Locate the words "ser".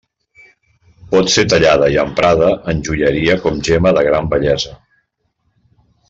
1.33-1.43